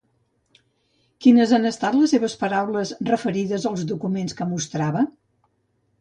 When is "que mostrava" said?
4.41-5.05